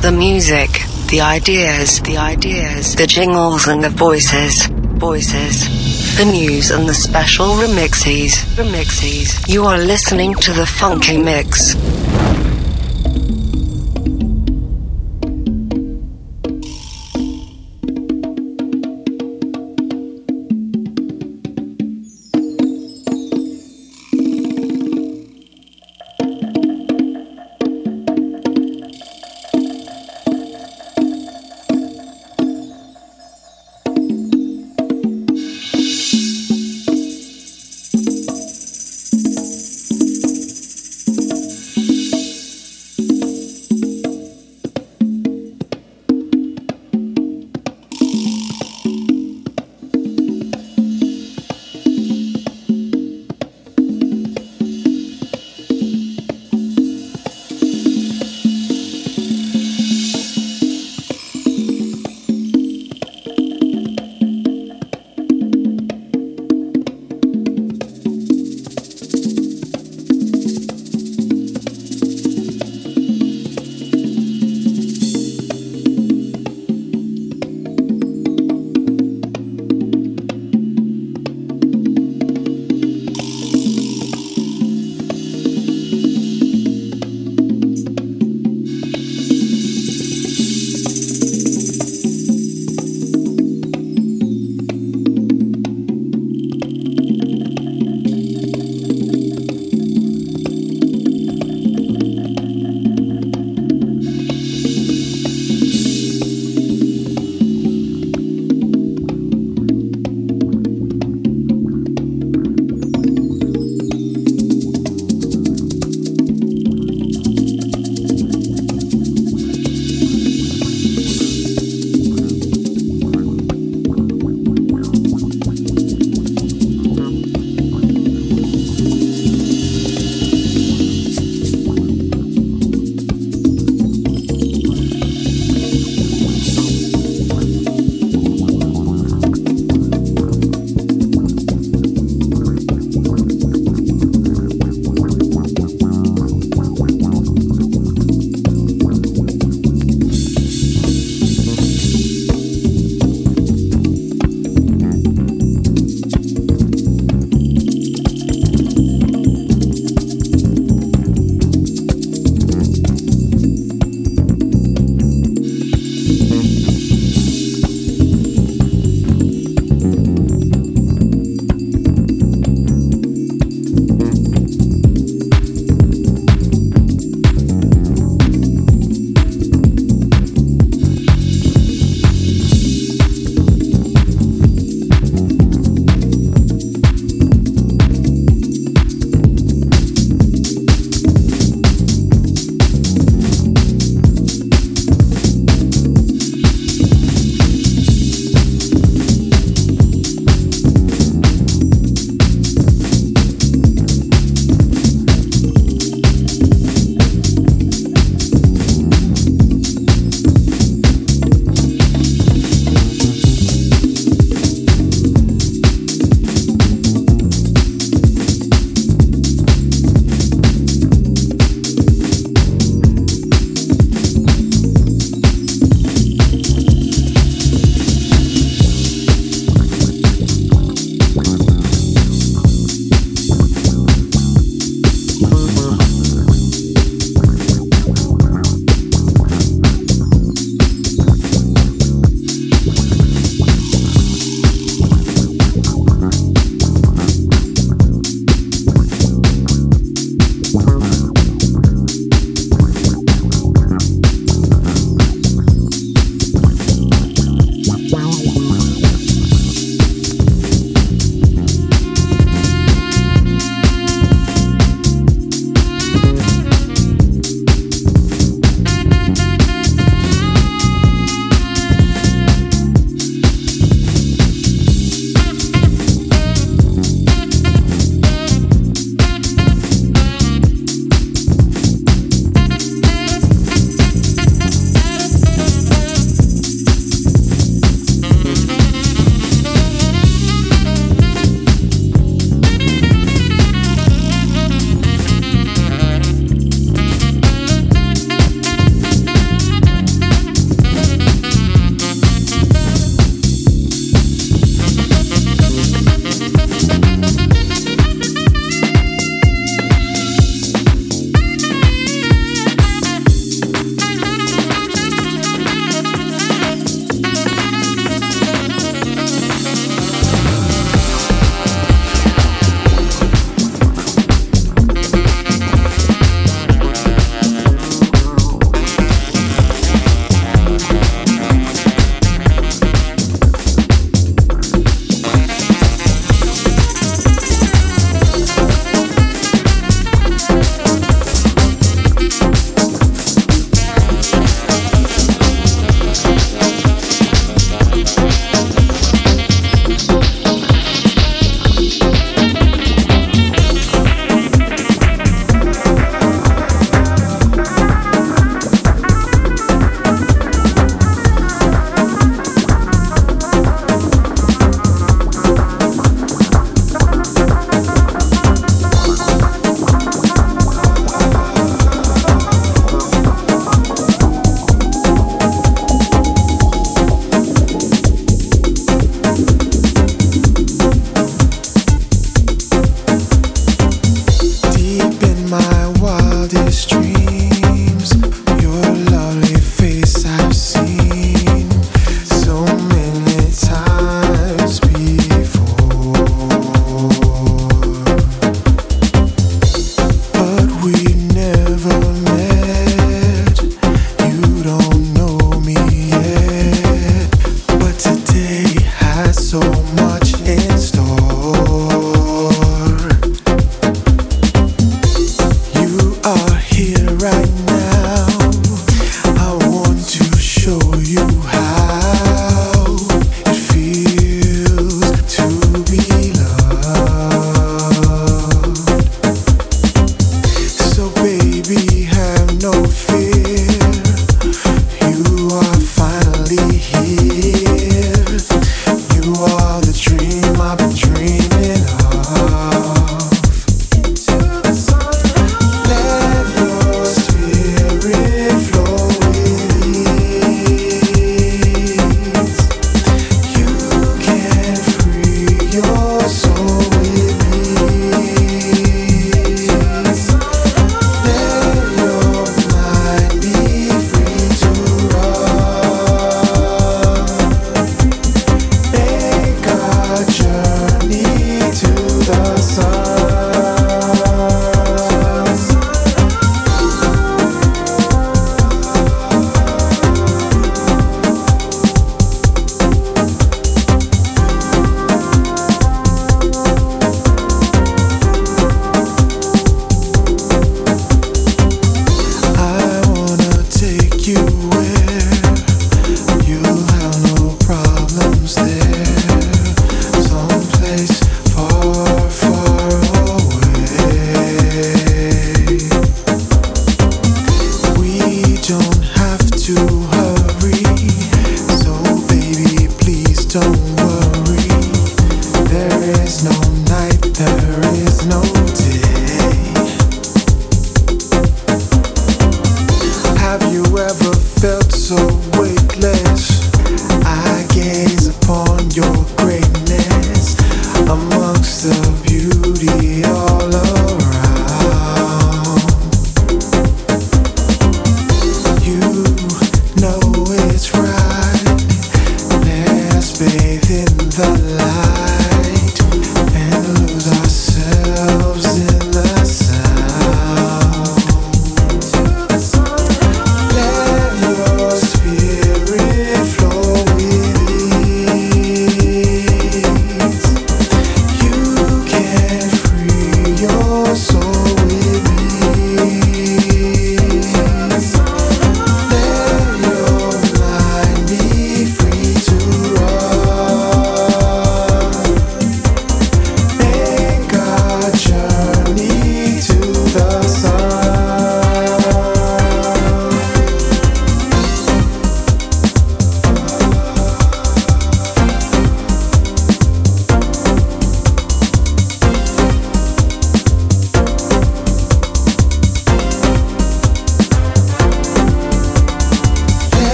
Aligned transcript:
The 0.00 0.12
music, 0.12 0.70
the 1.08 1.20
ideas, 1.20 2.00
the 2.00 2.16
ideas, 2.16 2.94
the 2.96 3.06
jingles 3.06 3.66
and 3.66 3.84
the 3.84 3.90
voices, 3.90 4.66
voices. 4.96 6.16
The 6.16 6.24
news 6.24 6.70
and 6.70 6.88
the 6.88 6.94
special 6.94 7.48
remixes, 7.48 8.32
remixes. 8.56 9.46
You 9.46 9.66
are 9.66 9.76
listening 9.76 10.34
to 10.36 10.54
the 10.54 10.64
Funky 10.64 11.18
Mix. 11.18 11.74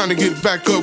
Trying 0.00 0.08
to 0.08 0.14
get 0.14 0.42
back 0.42 0.66
up 0.70 0.79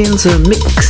in 0.00 0.12
the 0.12 0.38
mix. 0.48 0.89